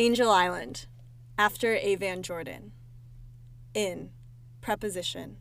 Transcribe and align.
Angel 0.00 0.30
Island, 0.30 0.86
after 1.36 1.74
A. 1.74 1.96
Van 1.96 2.22
Jordan. 2.22 2.70
In, 3.74 4.10
preposition. 4.60 5.38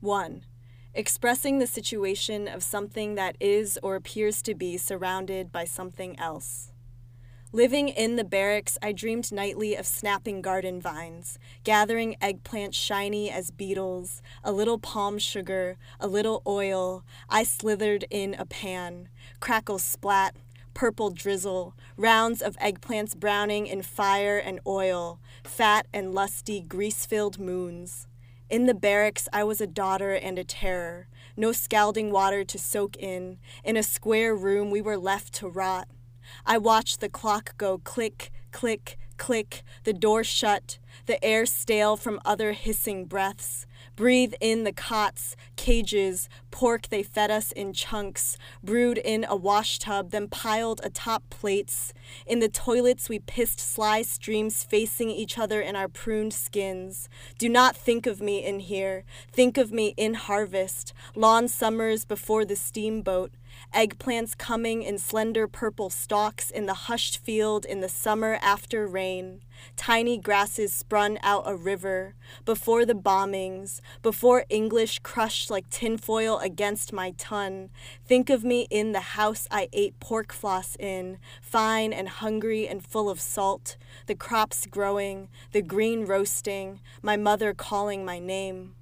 1. 0.00 0.46
Expressing 0.94 1.58
the 1.58 1.66
situation 1.66 2.48
of 2.48 2.62
something 2.62 3.14
that 3.16 3.36
is 3.38 3.78
or 3.82 3.94
appears 3.94 4.40
to 4.40 4.54
be 4.54 4.78
surrounded 4.78 5.52
by 5.52 5.64
something 5.64 6.18
else. 6.18 6.72
Living 7.52 7.90
in 7.90 8.16
the 8.16 8.24
barracks, 8.24 8.78
I 8.80 8.92
dreamed 8.92 9.30
nightly 9.30 9.74
of 9.74 9.86
snapping 9.86 10.40
garden 10.40 10.80
vines, 10.80 11.38
gathering 11.62 12.16
eggplants 12.22 12.72
shiny 12.72 13.30
as 13.30 13.50
beetles, 13.50 14.22
a 14.42 14.50
little 14.50 14.78
palm 14.78 15.18
sugar, 15.18 15.76
a 16.00 16.06
little 16.06 16.42
oil. 16.46 17.04
I 17.28 17.42
slithered 17.42 18.06
in 18.08 18.34
a 18.38 18.46
pan, 18.46 19.10
crackles 19.40 19.82
splat, 19.82 20.36
purple 20.78 21.10
drizzle, 21.10 21.74
rounds 21.96 22.40
of 22.40 22.56
eggplants 22.58 23.16
browning 23.16 23.66
in 23.66 23.82
fire 23.82 24.38
and 24.38 24.60
oil, 24.64 25.18
fat 25.42 25.88
and 25.92 26.14
lusty, 26.14 26.60
grease 26.60 27.04
filled 27.04 27.36
moons. 27.36 28.06
In 28.48 28.66
the 28.66 28.74
barracks, 28.74 29.26
I 29.32 29.42
was 29.42 29.60
a 29.60 29.66
daughter 29.66 30.12
and 30.12 30.38
a 30.38 30.44
terror. 30.44 31.08
No 31.36 31.50
scalding 31.50 32.12
water 32.12 32.44
to 32.44 32.58
soak 32.60 32.96
in. 32.96 33.38
In 33.64 33.76
a 33.76 33.82
square 33.82 34.36
room, 34.36 34.70
we 34.70 34.80
were 34.80 34.96
left 34.96 35.34
to 35.34 35.48
rot. 35.48 35.88
I 36.46 36.58
watched 36.58 37.00
the 37.00 37.08
clock 37.08 37.58
go 37.58 37.78
click, 37.78 38.30
click, 38.52 38.96
click, 39.16 39.64
the 39.82 39.92
door 39.92 40.22
shut, 40.22 40.78
the 41.06 41.22
air 41.24 41.44
stale 41.44 41.96
from 41.96 42.20
other 42.24 42.52
hissing 42.52 43.06
breaths. 43.06 43.66
Breathe 43.98 44.34
in 44.40 44.62
the 44.62 44.72
cots, 44.72 45.34
cages, 45.56 46.28
pork 46.52 46.86
they 46.86 47.02
fed 47.02 47.32
us 47.32 47.50
in 47.50 47.72
chunks, 47.72 48.38
brewed 48.62 48.96
in 48.96 49.26
a 49.28 49.34
washtub, 49.34 50.12
then 50.12 50.28
piled 50.28 50.80
atop 50.84 51.28
plates. 51.30 51.92
In 52.24 52.38
the 52.38 52.48
toilets, 52.48 53.08
we 53.08 53.18
pissed 53.18 53.58
sly 53.58 54.02
streams 54.02 54.62
facing 54.62 55.10
each 55.10 55.36
other 55.36 55.60
in 55.60 55.74
our 55.74 55.88
pruned 55.88 56.32
skins. 56.32 57.08
Do 57.38 57.48
not 57.48 57.74
think 57.74 58.06
of 58.06 58.20
me 58.20 58.38
in 58.44 58.60
here. 58.60 59.02
Think 59.32 59.58
of 59.58 59.72
me 59.72 59.94
in 59.96 60.14
harvest, 60.14 60.92
lawn 61.16 61.48
summers 61.48 62.04
before 62.04 62.44
the 62.44 62.54
steamboat, 62.54 63.32
eggplants 63.74 64.38
coming 64.38 64.84
in 64.84 64.98
slender 64.98 65.48
purple 65.48 65.90
stalks 65.90 66.52
in 66.52 66.66
the 66.66 66.86
hushed 66.86 67.18
field 67.18 67.64
in 67.64 67.80
the 67.80 67.88
summer 67.88 68.38
after 68.40 68.86
rain. 68.86 69.40
Tiny 69.76 70.18
grasses 70.18 70.72
sprung 70.72 71.18
out 71.22 71.44
a 71.46 71.56
river. 71.56 72.14
Before 72.44 72.84
the 72.84 72.94
bombings, 72.94 73.80
before 74.02 74.44
English 74.48 75.00
crushed 75.00 75.50
like 75.50 75.68
tinfoil 75.70 76.38
against 76.38 76.92
my 76.92 77.12
tongue. 77.18 77.70
Think 78.04 78.30
of 78.30 78.44
me 78.44 78.66
in 78.70 78.92
the 78.92 79.00
house 79.00 79.46
I 79.50 79.68
ate 79.72 79.98
pork 80.00 80.32
floss 80.32 80.76
in, 80.78 81.18
fine 81.40 81.92
and 81.92 82.08
hungry 82.08 82.66
and 82.66 82.84
full 82.84 83.08
of 83.08 83.20
salt, 83.20 83.76
the 84.06 84.14
crops 84.14 84.66
growing, 84.66 85.28
the 85.52 85.62
green 85.62 86.06
roasting, 86.06 86.80
my 87.02 87.16
mother 87.16 87.54
calling 87.54 88.04
my 88.04 88.18
name. 88.18 88.74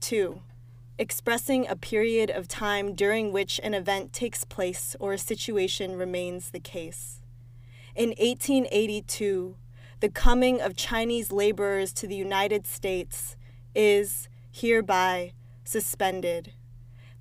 2. 0.00 0.40
Expressing 0.98 1.66
a 1.66 1.76
period 1.76 2.30
of 2.30 2.48
time 2.48 2.94
during 2.94 3.32
which 3.32 3.60
an 3.62 3.74
event 3.74 4.12
takes 4.12 4.44
place 4.44 4.96
or 5.00 5.12
a 5.12 5.18
situation 5.18 5.96
remains 5.96 6.50
the 6.50 6.60
case. 6.60 7.19
In 7.96 8.10
1882, 8.10 9.56
the 9.98 10.08
coming 10.08 10.60
of 10.60 10.76
Chinese 10.76 11.32
laborers 11.32 11.92
to 11.94 12.06
the 12.06 12.14
United 12.14 12.66
States 12.66 13.36
is 13.74 14.28
hereby 14.52 15.32
suspended. 15.64 16.52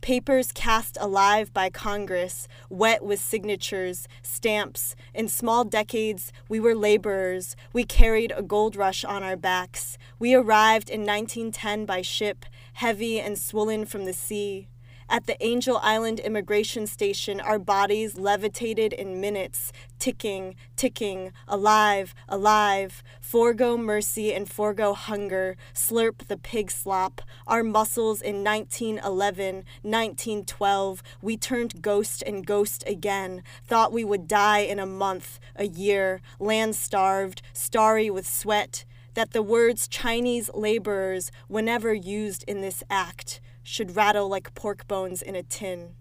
Papers 0.01 0.51
cast 0.53 0.97
alive 1.01 1.51
by 1.53 1.69
Congress, 1.69 2.47
wet 2.69 3.03
with 3.03 3.19
signatures, 3.19 4.07
stamps. 4.21 4.95
In 5.13 5.27
small 5.27 5.65
decades, 5.65 6.31
we 6.47 6.59
were 6.59 6.75
laborers. 6.75 7.55
We 7.73 7.83
carried 7.83 8.31
a 8.35 8.43
gold 8.43 8.75
rush 8.75 9.03
on 9.03 9.23
our 9.23 9.35
backs. 9.35 9.97
We 10.19 10.33
arrived 10.35 10.89
in 10.89 11.01
1910 11.01 11.85
by 11.85 12.01
ship, 12.01 12.45
heavy 12.73 13.19
and 13.19 13.37
swollen 13.37 13.85
from 13.85 14.05
the 14.05 14.13
sea. 14.13 14.67
At 15.11 15.25
the 15.25 15.43
Angel 15.43 15.79
Island 15.81 16.19
immigration 16.19 16.85
station, 16.85 17.41
our 17.41 17.57
bodies 17.57 18.15
levitated 18.15 18.93
in 18.93 19.19
minutes, 19.19 19.71
ticking, 19.97 20.53
ticking, 20.75 21.33
alive, 21.47 22.13
alive. 22.27 23.01
Forgo 23.19 23.75
mercy 23.75 24.31
and 24.31 24.47
forgo 24.47 24.93
hunger, 24.93 25.57
slurp 25.73 26.27
the 26.27 26.37
pig 26.37 26.69
slop. 26.69 27.23
Our 27.47 27.63
muscles 27.63 28.21
in 28.21 28.43
1911, 28.43 29.63
1912, 29.81 31.01
we 31.23 31.37
turned 31.37 31.81
ghost 31.81 32.21
and 32.21 32.45
ghost 32.45 32.83
again. 32.85 33.41
Thought 33.65 33.91
we 33.91 34.03
would 34.03 34.27
die 34.27 34.59
in 34.59 34.77
a 34.77 34.85
month, 34.85 35.39
a 35.55 35.65
year, 35.65 36.21
land 36.39 36.75
starved, 36.75 37.41
starry 37.51 38.11
with 38.11 38.27
sweat. 38.27 38.85
That 39.15 39.31
the 39.31 39.41
words 39.41 39.87
Chinese 39.87 40.51
laborers, 40.53 41.31
whenever 41.47 41.95
used 41.95 42.43
in 42.47 42.61
this 42.61 42.83
act, 42.91 43.41
should 43.63 43.95
rattle 43.95 44.27
like 44.27 44.53
pork 44.53 44.87
bones 44.87 45.21
in 45.21 45.35
a 45.35 45.43
tin. 45.43 45.95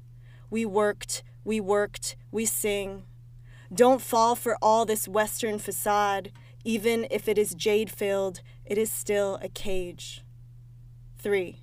We 0.50 0.64
worked, 0.64 1.22
we 1.44 1.60
worked, 1.60 2.16
we 2.30 2.46
sing. 2.46 3.04
Don't 3.72 4.00
fall 4.00 4.34
for 4.34 4.56
all 4.62 4.84
this 4.84 5.06
Western 5.06 5.58
facade. 5.58 6.32
Even 6.64 7.06
if 7.10 7.28
it 7.28 7.38
is 7.38 7.54
jade 7.54 7.91
filled, 7.91 8.41
it 8.64 8.78
is 8.78 8.91
still 8.91 9.38
a 9.42 9.48
cage. 9.48 10.24
3. 11.19 11.62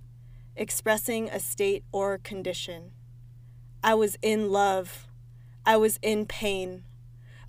Expressing 0.55 1.29
a 1.29 1.39
state 1.39 1.83
or 1.91 2.17
condition. 2.17 2.91
I 3.83 3.93
was 3.93 4.17
in 4.21 4.51
love. 4.51 5.07
I 5.65 5.77
was 5.77 5.99
in 6.01 6.25
pain. 6.25 6.83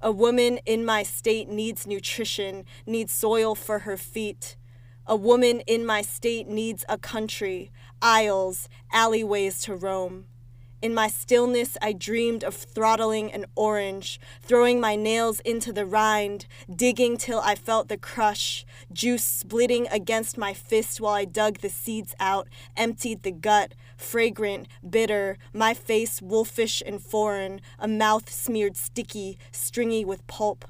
A 0.01 0.13
woman 0.13 0.59
in 0.67 0.85
my 0.85 1.03
state 1.03 1.49
needs 1.49 1.87
nutrition, 1.87 2.65
needs 2.87 3.13
soil 3.13 3.55
for 3.55 3.81
her 3.81 3.97
feet. 3.97 4.57
A 5.09 5.15
woman 5.15 5.61
in 5.69 5.87
my 5.87 6.03
state 6.03 6.49
needs 6.49 6.85
a 6.89 6.99
country, 6.99 7.71
aisles, 8.03 8.69
alleyways 8.93 9.61
to 9.61 9.77
roam. 9.77 10.27
In 10.83 10.95
my 10.95 11.07
stillness, 11.07 11.79
I 11.81 11.93
dreamed 11.93 12.43
of 12.43 12.57
throttling 12.57 13.33
an 13.33 13.47
orange, 13.55 14.19
throwing 14.43 14.81
my 14.81 14.97
nails 14.97 15.39
into 15.41 15.73
the 15.73 15.87
rind, 15.87 16.47
digging 16.69 17.17
till 17.19 17.39
I 17.39 17.55
felt 17.55 17.87
the 17.87 17.97
crush, 17.97 18.67
juice 18.93 19.23
splitting 19.23 19.87
against 19.93 20.37
my 20.37 20.53
fist 20.53 21.01
while 21.01 21.15
I 21.15 21.25
dug 21.25 21.59
the 21.59 21.69
seeds 21.69 22.13
out, 22.19 22.49
emptied 22.77 23.23
the 23.23 23.31
gut, 23.31 23.75
fragrant, 23.97 24.67
bitter, 24.89 25.39
my 25.53 25.73
face 25.73 26.21
wolfish 26.21 26.83
and 26.85 27.01
foreign, 27.01 27.61
a 27.79 27.87
mouth 27.87 28.29
smeared 28.29 28.77
sticky, 28.77 29.39
stringy 29.53 30.05
with 30.05 30.27
pulp. 30.27 30.65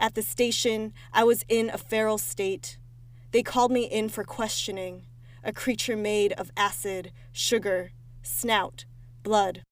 At 0.00 0.16
the 0.16 0.22
station, 0.22 0.92
I 1.12 1.22
was 1.22 1.44
in 1.48 1.70
a 1.70 1.78
feral 1.78 2.18
state. 2.18 2.78
They 3.32 3.42
called 3.42 3.70
me 3.70 3.84
in 3.84 4.08
for 4.08 4.24
questioning, 4.24 5.06
a 5.44 5.52
creature 5.52 5.96
made 5.96 6.32
of 6.32 6.50
acid, 6.56 7.12
sugar, 7.32 7.92
snout, 8.22 8.84
blood. 9.22 9.62